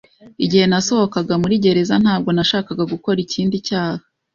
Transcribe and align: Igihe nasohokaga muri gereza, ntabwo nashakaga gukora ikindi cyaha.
Igihe 0.45 0.65
nasohokaga 0.71 1.33
muri 1.41 1.55
gereza, 1.63 1.95
ntabwo 2.03 2.29
nashakaga 2.33 2.83
gukora 2.93 3.17
ikindi 3.25 3.55
cyaha. 3.67 4.03